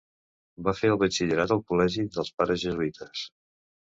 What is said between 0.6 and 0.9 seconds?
Va fer